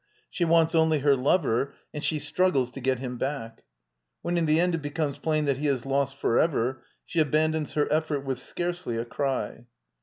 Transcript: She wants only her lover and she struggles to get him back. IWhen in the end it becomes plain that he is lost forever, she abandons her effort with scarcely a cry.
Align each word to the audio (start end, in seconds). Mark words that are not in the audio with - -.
She 0.31 0.45
wants 0.45 0.73
only 0.73 0.97
her 1.01 1.15
lover 1.15 1.75
and 1.93 2.03
she 2.03 2.17
struggles 2.17 2.71
to 2.71 2.79
get 2.81 2.97
him 2.97 3.19
back. 3.19 3.65
IWhen 4.25 4.35
in 4.35 4.47
the 4.47 4.59
end 4.59 4.73
it 4.73 4.81
becomes 4.81 5.19
plain 5.19 5.45
that 5.45 5.57
he 5.57 5.67
is 5.67 5.85
lost 5.85 6.15
forever, 6.17 6.81
she 7.05 7.19
abandons 7.19 7.73
her 7.73 7.87
effort 7.93 8.25
with 8.25 8.39
scarcely 8.39 8.97
a 8.97 9.05
cry. 9.05 9.67